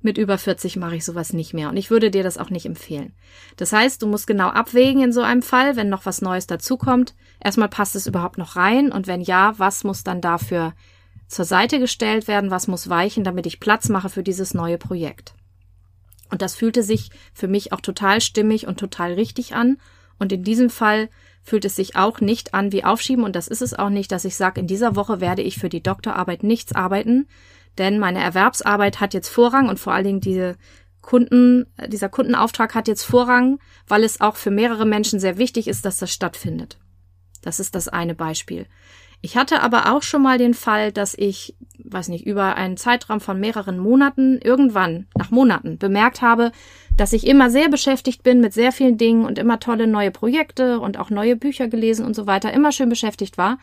mit 0.00 0.18
über 0.18 0.38
40 0.38 0.76
mache 0.76 0.96
ich 0.96 1.04
sowas 1.04 1.32
nicht 1.32 1.54
mehr. 1.54 1.68
Und 1.68 1.76
ich 1.76 1.90
würde 1.90 2.10
dir 2.10 2.22
das 2.22 2.38
auch 2.38 2.50
nicht 2.50 2.66
empfehlen. 2.66 3.14
Das 3.56 3.72
heißt, 3.72 4.00
du 4.02 4.06
musst 4.06 4.26
genau 4.26 4.48
abwägen 4.48 5.02
in 5.02 5.12
so 5.12 5.22
einem 5.22 5.42
Fall, 5.42 5.76
wenn 5.76 5.88
noch 5.88 6.06
was 6.06 6.22
Neues 6.22 6.46
dazukommt. 6.46 7.14
Erstmal 7.42 7.68
passt 7.68 7.96
es 7.96 8.06
überhaupt 8.06 8.38
noch 8.38 8.56
rein 8.56 8.92
und 8.92 9.06
wenn 9.06 9.20
ja, 9.20 9.54
was 9.58 9.84
muss 9.84 10.04
dann 10.04 10.20
dafür 10.20 10.74
zur 11.26 11.44
Seite 11.44 11.78
gestellt 11.78 12.28
werden, 12.28 12.50
was 12.50 12.68
muss 12.68 12.88
weichen, 12.88 13.24
damit 13.24 13.46
ich 13.46 13.60
Platz 13.60 13.88
mache 13.88 14.08
für 14.08 14.22
dieses 14.22 14.54
neue 14.54 14.78
Projekt. 14.78 15.34
Und 16.30 16.42
das 16.42 16.54
fühlte 16.54 16.82
sich 16.82 17.10
für 17.32 17.48
mich 17.48 17.72
auch 17.72 17.80
total 17.80 18.20
stimmig 18.20 18.66
und 18.66 18.78
total 18.78 19.14
richtig 19.14 19.54
an. 19.54 19.78
Und 20.18 20.32
in 20.32 20.42
diesem 20.42 20.70
Fall 20.70 21.08
fühlt 21.48 21.64
es 21.64 21.76
sich 21.76 21.96
auch 21.96 22.20
nicht 22.20 22.54
an 22.54 22.72
wie 22.72 22.84
Aufschieben. 22.84 23.24
Und 23.24 23.34
das 23.34 23.48
ist 23.48 23.62
es 23.62 23.74
auch 23.74 23.88
nicht, 23.88 24.12
dass 24.12 24.24
ich 24.24 24.36
sage, 24.36 24.60
in 24.60 24.66
dieser 24.66 24.94
Woche 24.94 25.20
werde 25.20 25.42
ich 25.42 25.58
für 25.58 25.68
die 25.68 25.82
Doktorarbeit 25.82 26.42
nichts 26.42 26.74
arbeiten, 26.74 27.26
denn 27.78 27.98
meine 27.98 28.20
Erwerbsarbeit 28.20 29.00
hat 29.00 29.14
jetzt 29.14 29.28
Vorrang 29.28 29.68
und 29.68 29.78
vor 29.78 29.92
allen 29.92 30.04
Dingen 30.04 30.20
diese 30.20 30.56
Kunden, 31.00 31.66
dieser 31.86 32.08
Kundenauftrag 32.08 32.74
hat 32.74 32.88
jetzt 32.88 33.04
Vorrang, 33.04 33.60
weil 33.86 34.04
es 34.04 34.20
auch 34.20 34.36
für 34.36 34.50
mehrere 34.50 34.84
Menschen 34.84 35.20
sehr 35.20 35.38
wichtig 35.38 35.68
ist, 35.68 35.84
dass 35.84 35.98
das 35.98 36.12
stattfindet. 36.12 36.78
Das 37.40 37.60
ist 37.60 37.74
das 37.74 37.88
eine 37.88 38.14
Beispiel. 38.14 38.66
Ich 39.20 39.36
hatte 39.36 39.62
aber 39.62 39.92
auch 39.92 40.02
schon 40.02 40.22
mal 40.22 40.38
den 40.38 40.54
Fall, 40.54 40.92
dass 40.92 41.14
ich, 41.14 41.56
weiß 41.82 42.08
nicht, 42.08 42.24
über 42.24 42.54
einen 42.54 42.76
Zeitraum 42.76 43.20
von 43.20 43.40
mehreren 43.40 43.78
Monaten 43.78 44.38
irgendwann, 44.38 45.08
nach 45.16 45.30
Monaten, 45.30 45.78
bemerkt 45.78 46.22
habe, 46.22 46.52
dass 46.96 47.12
ich 47.12 47.26
immer 47.26 47.50
sehr 47.50 47.68
beschäftigt 47.68 48.22
bin 48.22 48.40
mit 48.40 48.52
sehr 48.52 48.70
vielen 48.70 48.96
Dingen 48.96 49.24
und 49.24 49.38
immer 49.38 49.58
tolle 49.58 49.86
neue 49.86 50.12
Projekte 50.12 50.78
und 50.78 50.98
auch 50.98 51.10
neue 51.10 51.36
Bücher 51.36 51.68
gelesen 51.68 52.06
und 52.06 52.14
so 52.14 52.26
weiter, 52.26 52.52
immer 52.52 52.70
schön 52.70 52.88
beschäftigt 52.88 53.38
war. 53.38 53.58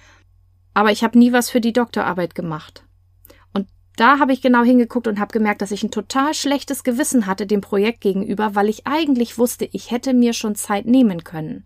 Aber 0.74 0.92
ich 0.92 1.04
habe 1.04 1.18
nie 1.18 1.32
was 1.32 1.50
für 1.50 1.62
die 1.62 1.74
Doktorarbeit 1.74 2.36
gemacht. 2.36 2.84
Und 3.54 3.68
da 3.96 4.20
habe 4.20 4.34
ich 4.34 4.42
genau 4.42 4.64
hingeguckt 4.64 5.08
und 5.08 5.20
habe 5.22 5.32
gemerkt, 5.32 5.62
dass 5.62 5.72
ich 5.72 5.84
ein 5.84 5.92
total 5.92 6.34
schlechtes 6.34 6.84
Gewissen 6.84 7.28
hatte 7.28 7.48
dem 7.48 7.62
Projekt 7.62 8.02
gegenüber, 8.02 8.56
weil 8.56 8.68
ich 8.68 8.88
eigentlich 8.88 9.38
wusste, 9.38 9.70
ich 9.72 9.92
hätte 9.92 10.14
mir 10.14 10.34
schon 10.34 10.56
Zeit 10.56 10.86
nehmen 10.86 11.24
können. 11.24 11.64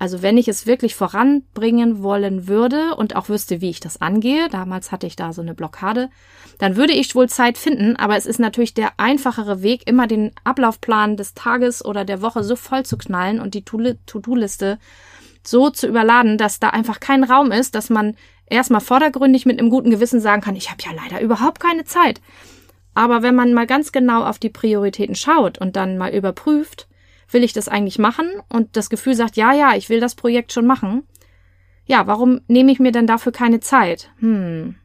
Also 0.00 0.22
wenn 0.22 0.38
ich 0.38 0.48
es 0.48 0.66
wirklich 0.66 0.94
voranbringen 0.94 2.02
wollen 2.02 2.48
würde 2.48 2.94
und 2.96 3.16
auch 3.16 3.28
wüsste, 3.28 3.60
wie 3.60 3.68
ich 3.68 3.80
das 3.80 4.00
angehe, 4.00 4.48
damals 4.48 4.92
hatte 4.92 5.06
ich 5.06 5.14
da 5.14 5.34
so 5.34 5.42
eine 5.42 5.52
Blockade, 5.52 6.08
dann 6.56 6.76
würde 6.76 6.94
ich 6.94 7.14
wohl 7.14 7.28
Zeit 7.28 7.58
finden, 7.58 7.96
aber 7.96 8.16
es 8.16 8.24
ist 8.24 8.40
natürlich 8.40 8.72
der 8.72 8.92
einfachere 8.96 9.60
Weg, 9.62 9.86
immer 9.86 10.06
den 10.06 10.32
Ablaufplan 10.42 11.18
des 11.18 11.34
Tages 11.34 11.84
oder 11.84 12.06
der 12.06 12.22
Woche 12.22 12.42
so 12.42 12.56
voll 12.56 12.82
zu 12.86 12.96
knallen 12.96 13.40
und 13.40 13.52
die 13.52 13.62
To-Do-Liste 13.62 14.78
so 15.46 15.68
zu 15.68 15.86
überladen, 15.86 16.38
dass 16.38 16.60
da 16.60 16.70
einfach 16.70 17.00
kein 17.00 17.22
Raum 17.22 17.52
ist, 17.52 17.74
dass 17.74 17.90
man 17.90 18.16
erstmal 18.46 18.80
vordergründig 18.80 19.44
mit 19.44 19.58
einem 19.58 19.68
guten 19.68 19.90
Gewissen 19.90 20.22
sagen 20.22 20.40
kann, 20.40 20.56
ich 20.56 20.70
habe 20.70 20.82
ja 20.82 20.92
leider 20.92 21.20
überhaupt 21.20 21.60
keine 21.60 21.84
Zeit. 21.84 22.22
Aber 22.94 23.20
wenn 23.20 23.34
man 23.34 23.52
mal 23.52 23.66
ganz 23.66 23.92
genau 23.92 24.24
auf 24.24 24.38
die 24.38 24.48
Prioritäten 24.48 25.14
schaut 25.14 25.58
und 25.58 25.76
dann 25.76 25.98
mal 25.98 26.14
überprüft, 26.14 26.88
will 27.30 27.44
ich 27.44 27.52
das 27.52 27.68
eigentlich 27.68 27.98
machen? 27.98 28.28
Und 28.48 28.76
das 28.76 28.90
Gefühl 28.90 29.14
sagt, 29.14 29.36
ja, 29.36 29.52
ja, 29.52 29.74
ich 29.76 29.88
will 29.88 30.00
das 30.00 30.14
Projekt 30.14 30.52
schon 30.52 30.66
machen. 30.66 31.04
Ja, 31.84 32.06
warum 32.06 32.40
nehme 32.46 32.72
ich 32.72 32.80
mir 32.80 32.92
denn 32.92 33.06
dafür 33.06 33.32
keine 33.32 33.60
Zeit? 33.60 34.10
Hm. 34.18 34.76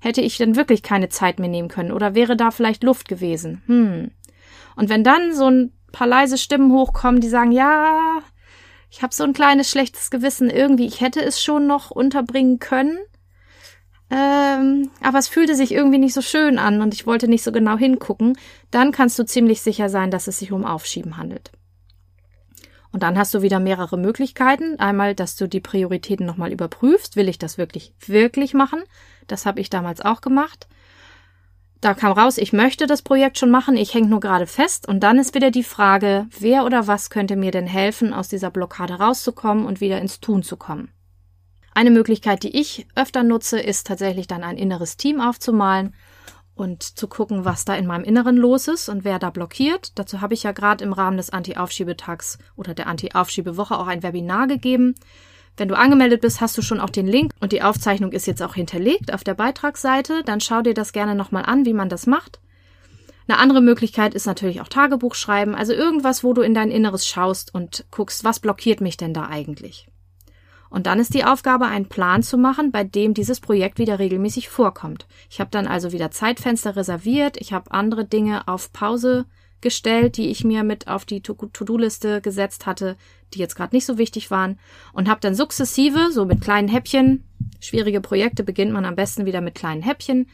Hätte 0.00 0.20
ich 0.20 0.36
denn 0.38 0.56
wirklich 0.56 0.82
keine 0.82 1.08
Zeit 1.08 1.38
mehr 1.38 1.48
nehmen 1.48 1.68
können? 1.68 1.92
Oder 1.92 2.14
wäre 2.14 2.36
da 2.36 2.50
vielleicht 2.50 2.84
Luft 2.84 3.08
gewesen? 3.08 3.62
Hm. 3.66 4.10
Und 4.76 4.88
wenn 4.88 5.04
dann 5.04 5.34
so 5.34 5.48
ein 5.48 5.72
paar 5.92 6.06
leise 6.06 6.38
Stimmen 6.38 6.72
hochkommen, 6.72 7.20
die 7.20 7.28
sagen, 7.28 7.52
ja, 7.52 8.20
ich 8.90 9.02
habe 9.02 9.14
so 9.14 9.24
ein 9.24 9.32
kleines 9.32 9.70
schlechtes 9.70 10.10
Gewissen 10.10 10.50
irgendwie, 10.50 10.86
ich 10.86 11.00
hätte 11.00 11.22
es 11.22 11.42
schon 11.42 11.66
noch 11.66 11.90
unterbringen 11.90 12.58
können, 12.58 12.98
ähm, 14.10 14.90
aber 15.02 15.18
es 15.18 15.28
fühlte 15.28 15.54
sich 15.54 15.72
irgendwie 15.72 15.98
nicht 15.98 16.14
so 16.14 16.22
schön 16.22 16.58
an 16.58 16.80
und 16.80 16.94
ich 16.94 17.06
wollte 17.06 17.28
nicht 17.28 17.44
so 17.44 17.52
genau 17.52 17.76
hingucken, 17.76 18.36
dann 18.70 18.90
kannst 18.90 19.18
du 19.18 19.24
ziemlich 19.24 19.62
sicher 19.62 19.88
sein, 19.88 20.10
dass 20.10 20.26
es 20.26 20.38
sich 20.38 20.52
um 20.52 20.64
Aufschieben 20.64 21.16
handelt. 21.16 21.52
Und 22.92 23.04
dann 23.04 23.16
hast 23.16 23.32
du 23.34 23.42
wieder 23.42 23.60
mehrere 23.60 23.96
Möglichkeiten. 23.96 24.80
Einmal, 24.80 25.14
dass 25.14 25.36
du 25.36 25.46
die 25.46 25.60
Prioritäten 25.60 26.26
nochmal 26.26 26.52
überprüfst. 26.52 27.14
Will 27.14 27.28
ich 27.28 27.38
das 27.38 27.56
wirklich, 27.56 27.92
wirklich 28.04 28.52
machen? 28.52 28.82
Das 29.28 29.46
habe 29.46 29.60
ich 29.60 29.70
damals 29.70 30.00
auch 30.00 30.20
gemacht. 30.20 30.66
Da 31.80 31.94
kam 31.94 32.12
raus, 32.12 32.36
ich 32.36 32.52
möchte 32.52 32.86
das 32.86 33.00
Projekt 33.00 33.38
schon 33.38 33.50
machen, 33.50 33.76
ich 33.76 33.94
hänge 33.94 34.08
nur 34.08 34.20
gerade 34.20 34.46
fest. 34.46 34.86
Und 34.88 35.00
dann 35.00 35.18
ist 35.18 35.34
wieder 35.34 35.50
die 35.50 35.62
Frage, 35.62 36.26
wer 36.38 36.64
oder 36.64 36.88
was 36.88 37.10
könnte 37.10 37.36
mir 37.36 37.52
denn 37.52 37.66
helfen, 37.66 38.12
aus 38.12 38.28
dieser 38.28 38.50
Blockade 38.50 38.94
rauszukommen 38.94 39.64
und 39.64 39.80
wieder 39.80 39.98
ins 39.98 40.20
Tun 40.20 40.42
zu 40.42 40.56
kommen? 40.56 40.92
Eine 41.80 41.90
Möglichkeit, 41.90 42.42
die 42.42 42.60
ich 42.60 42.86
öfter 42.94 43.22
nutze, 43.22 43.58
ist 43.58 43.86
tatsächlich 43.86 44.26
dann 44.26 44.44
ein 44.44 44.58
inneres 44.58 44.98
Team 44.98 45.18
aufzumalen 45.18 45.94
und 46.54 46.82
zu 46.82 47.08
gucken, 47.08 47.46
was 47.46 47.64
da 47.64 47.74
in 47.74 47.86
meinem 47.86 48.04
Inneren 48.04 48.36
los 48.36 48.68
ist 48.68 48.90
und 48.90 49.02
wer 49.02 49.18
da 49.18 49.30
blockiert. 49.30 49.98
Dazu 49.98 50.20
habe 50.20 50.34
ich 50.34 50.42
ja 50.42 50.52
gerade 50.52 50.84
im 50.84 50.92
Rahmen 50.92 51.16
des 51.16 51.30
Anti-Aufschiebetags 51.30 52.36
oder 52.54 52.74
der 52.74 52.86
Anti-Aufschiebewoche 52.86 53.78
auch 53.78 53.86
ein 53.86 54.02
Webinar 54.02 54.46
gegeben. 54.46 54.94
Wenn 55.56 55.68
du 55.68 55.74
angemeldet 55.74 56.20
bist, 56.20 56.42
hast 56.42 56.58
du 56.58 56.60
schon 56.60 56.80
auch 56.80 56.90
den 56.90 57.06
Link 57.06 57.32
und 57.40 57.50
die 57.52 57.62
Aufzeichnung 57.62 58.12
ist 58.12 58.26
jetzt 58.26 58.42
auch 58.42 58.56
hinterlegt 58.56 59.14
auf 59.14 59.24
der 59.24 59.32
Beitragsseite. 59.32 60.22
Dann 60.22 60.42
schau 60.42 60.60
dir 60.60 60.74
das 60.74 60.92
gerne 60.92 61.14
nochmal 61.14 61.46
an, 61.46 61.64
wie 61.64 61.72
man 61.72 61.88
das 61.88 62.06
macht. 62.06 62.40
Eine 63.26 63.38
andere 63.38 63.62
Möglichkeit 63.62 64.12
ist 64.12 64.26
natürlich 64.26 64.60
auch 64.60 64.68
Tagebuch 64.68 65.14
schreiben, 65.14 65.54
also 65.54 65.72
irgendwas, 65.72 66.24
wo 66.24 66.34
du 66.34 66.42
in 66.42 66.52
dein 66.52 66.70
Inneres 66.70 67.06
schaust 67.06 67.54
und 67.54 67.86
guckst, 67.90 68.22
was 68.22 68.38
blockiert 68.38 68.82
mich 68.82 68.98
denn 68.98 69.14
da 69.14 69.28
eigentlich. 69.28 69.89
Und 70.70 70.86
dann 70.86 71.00
ist 71.00 71.14
die 71.14 71.24
Aufgabe, 71.24 71.66
einen 71.66 71.88
Plan 71.88 72.22
zu 72.22 72.38
machen, 72.38 72.70
bei 72.70 72.84
dem 72.84 73.12
dieses 73.12 73.40
Projekt 73.40 73.78
wieder 73.78 73.98
regelmäßig 73.98 74.48
vorkommt. 74.48 75.06
Ich 75.28 75.40
habe 75.40 75.50
dann 75.50 75.66
also 75.66 75.92
wieder 75.92 76.10
Zeitfenster 76.10 76.76
reserviert, 76.76 77.36
ich 77.38 77.52
habe 77.52 77.72
andere 77.72 78.04
Dinge 78.04 78.46
auf 78.48 78.72
Pause 78.72 79.26
gestellt, 79.60 80.16
die 80.16 80.30
ich 80.30 80.44
mir 80.44 80.64
mit 80.64 80.88
auf 80.88 81.04
die 81.04 81.20
To-Do-Liste 81.20 82.20
gesetzt 82.20 82.66
hatte, 82.66 82.96
die 83.34 83.40
jetzt 83.40 83.56
gerade 83.56 83.74
nicht 83.74 83.84
so 83.84 83.98
wichtig 83.98 84.30
waren, 84.30 84.58
und 84.92 85.08
habe 85.08 85.20
dann 85.20 85.34
sukzessive, 85.34 86.10
so 86.12 86.24
mit 86.24 86.40
kleinen 86.40 86.68
Häppchen, 86.68 87.24
schwierige 87.60 88.00
Projekte 88.00 88.42
beginnt 88.42 88.72
man 88.72 88.86
am 88.86 88.96
besten 88.96 89.26
wieder 89.26 89.40
mit 89.40 89.54
kleinen 89.54 89.82
Häppchen, 89.82 90.28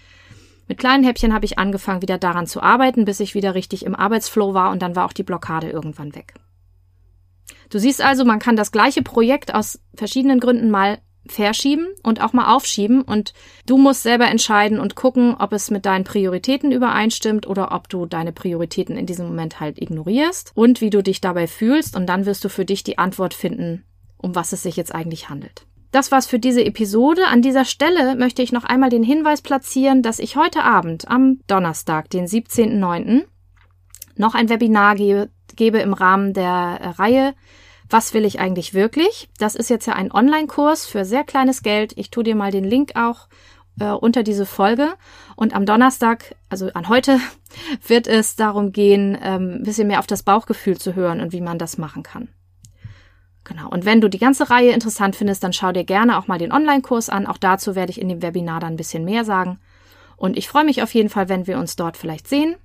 mit 0.69 0.79
kleinen 0.79 1.05
Häppchen 1.05 1.33
habe 1.33 1.45
ich 1.45 1.59
angefangen, 1.59 2.03
wieder 2.03 2.19
daran 2.19 2.47
zu 2.47 2.61
arbeiten, 2.61 3.05
bis 3.05 3.21
ich 3.21 3.35
wieder 3.35 3.55
richtig 3.55 3.85
im 3.85 3.95
Arbeitsflow 3.95 4.53
war 4.53 4.73
und 4.73 4.83
dann 4.83 4.97
war 4.97 5.07
auch 5.07 5.13
die 5.13 5.23
Blockade 5.23 5.71
irgendwann 5.71 6.15
weg. 6.15 6.35
Du 7.71 7.79
siehst 7.79 8.03
also, 8.03 8.25
man 8.25 8.39
kann 8.39 8.57
das 8.57 8.73
gleiche 8.73 9.03
Projekt 9.03 9.55
aus 9.55 9.81
verschiedenen 9.95 10.41
Gründen 10.41 10.71
mal 10.71 10.99
verschieben 11.29 11.89
und 12.03 12.21
auch 12.21 12.33
mal 12.33 12.55
aufschieben 12.55 13.03
und 13.03 13.33
du 13.67 13.79
musst 13.79 14.03
selber 14.03 14.29
entscheiden 14.29 14.79
und 14.79 14.95
gucken, 14.95 15.35
ob 15.39 15.53
es 15.53 15.71
mit 15.71 15.87
deinen 15.87 16.05
Prioritäten 16.05 16.73
übereinstimmt 16.73 17.47
oder 17.47 17.73
ob 17.73 17.89
du 17.89 18.07
deine 18.07 18.33
Prioritäten 18.33 18.97
in 18.97 19.07
diesem 19.07 19.27
Moment 19.27 19.61
halt 19.61 19.81
ignorierst 19.81 20.53
und 20.55 20.81
wie 20.81 20.91
du 20.91 21.03
dich 21.03 21.21
dabei 21.21 21.47
fühlst 21.47 21.97
und 21.97 22.07
dann 22.07 22.27
wirst 22.27 22.45
du 22.45 22.49
für 22.49 22.65
dich 22.65 22.85
die 22.85 22.99
Antwort 22.99 23.35
finden, 23.35 23.85
um 24.17 24.35
was 24.35 24.53
es 24.53 24.63
sich 24.63 24.77
jetzt 24.77 24.95
eigentlich 24.95 25.29
handelt. 25.29 25.67
Das 25.93 26.13
war's 26.13 26.27
für 26.27 26.39
diese 26.39 26.65
Episode. 26.65 27.27
An 27.27 27.43
dieser 27.43 27.65
Stelle 27.65 28.17
möchte 28.17 28.43
ich 28.43 28.53
noch 28.53 28.65
einmal 28.65 28.91
den 28.91 29.03
Hinweis 29.03 29.41
platzieren, 29.41 30.03
dass 30.03 30.19
ich 30.19 30.37
heute 30.37 30.63
Abend 30.63 31.09
am 31.09 31.41
Donnerstag, 31.47 32.11
den 32.11 32.27
17.09., 32.27 33.25
noch 34.19 34.35
ein 34.35 34.49
Webinar 34.49 34.95
gebe 34.95 35.29
gebe 35.55 35.79
im 35.79 35.93
Rahmen 35.93 36.33
der 36.33 36.79
äh, 36.81 36.89
Reihe 36.89 37.35
Was 37.89 38.15
will 38.15 38.25
ich 38.25 38.41
eigentlich 38.41 38.75
wirklich? 38.75 39.29
Das 39.39 39.55
ist 39.55 39.71
jetzt 39.71 39.87
ja 39.87 39.93
ein 39.95 40.11
Online-Kurs 40.11 40.87
für 40.87 41.05
sehr 41.05 41.23
kleines 41.23 41.63
Geld. 41.63 41.93
Ich 41.97 42.11
tue 42.11 42.25
dir 42.25 42.35
mal 42.35 42.51
den 42.51 42.65
Link 42.65 42.93
auch 42.97 43.29
äh, 43.79 43.91
unter 43.91 44.23
diese 44.23 44.47
Folge. 44.47 44.95
Und 45.37 45.55
am 45.55 45.67
Donnerstag, 45.67 46.35
also 46.49 46.71
an 46.73 46.89
heute, 46.89 47.21
wird 47.87 48.07
es 48.07 48.37
darum 48.37 48.73
gehen, 48.73 49.17
ähm, 49.23 49.59
ein 49.61 49.63
bisschen 49.63 49.89
mehr 49.89 50.01
auf 50.01 50.07
das 50.07 50.23
Bauchgefühl 50.23 50.79
zu 50.79 50.95
hören 50.95 51.21
und 51.21 51.33
wie 51.33 51.41
man 51.41 51.59
das 51.59 51.79
machen 51.79 52.03
kann. 52.03 52.29
Genau. 53.45 53.69
Und 53.69 53.85
wenn 53.85 54.01
du 54.01 54.11
die 54.11 54.19
ganze 54.19 54.51
Reihe 54.51 54.73
interessant 54.73 55.15
findest, 55.15 55.45
dann 55.45 55.53
schau 55.53 55.71
dir 55.71 55.85
gerne 55.85 56.19
auch 56.19 56.27
mal 56.27 56.39
den 56.39 56.53
Online-Kurs 56.53 57.09
an. 57.09 57.27
Auch 57.27 57.39
dazu 57.39 57.77
werde 57.77 57.91
ich 57.91 58.01
in 58.01 58.09
dem 58.09 58.23
Webinar 58.23 58.61
dann 58.61 58.75
ein 58.75 58.77
bisschen 58.77 59.05
mehr 59.05 59.25
sagen. 59.25 59.61
Und 60.17 60.37
ich 60.37 60.49
freue 60.49 60.65
mich 60.65 60.83
auf 60.83 60.93
jeden 60.95 61.11
Fall, 61.11 61.29
wenn 61.29 61.47
wir 61.47 61.59
uns 61.59 61.77
dort 61.77 61.97
vielleicht 61.97 62.27
sehen. 62.27 62.57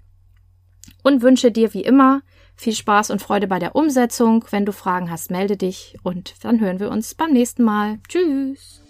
Und 1.03 1.21
wünsche 1.21 1.51
dir 1.51 1.73
wie 1.73 1.83
immer 1.83 2.21
viel 2.55 2.73
Spaß 2.73 3.09
und 3.09 3.21
Freude 3.21 3.47
bei 3.47 3.59
der 3.59 3.75
Umsetzung. 3.75 4.45
Wenn 4.51 4.65
du 4.65 4.71
Fragen 4.71 5.09
hast, 5.09 5.31
melde 5.31 5.57
dich 5.57 5.97
und 6.03 6.35
dann 6.43 6.59
hören 6.59 6.79
wir 6.79 6.91
uns 6.91 7.15
beim 7.15 7.31
nächsten 7.31 7.63
Mal. 7.63 7.99
Tschüss. 8.07 8.81